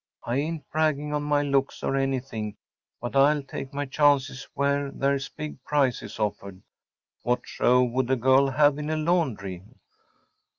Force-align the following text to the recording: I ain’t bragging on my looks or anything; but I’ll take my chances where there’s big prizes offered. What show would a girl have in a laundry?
I 0.25 0.37
ain’t 0.37 0.67
bragging 0.71 1.13
on 1.13 1.21
my 1.21 1.43
looks 1.43 1.83
or 1.83 1.95
anything; 1.95 2.57
but 2.99 3.15
I’ll 3.15 3.43
take 3.43 3.71
my 3.71 3.85
chances 3.85 4.47
where 4.55 4.89
there’s 4.89 5.29
big 5.29 5.63
prizes 5.63 6.17
offered. 6.17 6.63
What 7.21 7.41
show 7.45 7.83
would 7.83 8.09
a 8.09 8.15
girl 8.15 8.47
have 8.47 8.79
in 8.79 8.89
a 8.89 8.97
laundry? 8.97 9.61